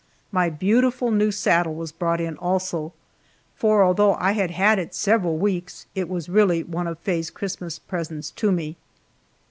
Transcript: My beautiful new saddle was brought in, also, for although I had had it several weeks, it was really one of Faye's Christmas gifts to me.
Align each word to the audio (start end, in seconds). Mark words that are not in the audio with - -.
My 0.31 0.49
beautiful 0.49 1.11
new 1.11 1.29
saddle 1.31 1.75
was 1.75 1.91
brought 1.91 2.19
in, 2.19 2.35
also, 2.37 2.91
for 3.55 3.83
although 3.83 4.15
I 4.15 4.31
had 4.31 4.49
had 4.49 4.79
it 4.79 4.95
several 4.95 5.37
weeks, 5.37 5.85
it 5.93 6.09
was 6.09 6.27
really 6.27 6.63
one 6.63 6.87
of 6.87 6.97
Faye's 6.97 7.29
Christmas 7.29 7.79
gifts 7.87 8.31
to 8.31 8.51
me. 8.51 8.77